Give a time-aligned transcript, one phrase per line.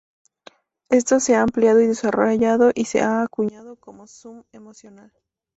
[0.89, 5.13] Esto se ha ampliado y desarrollado y se ha acuñado como "Zoom emocional".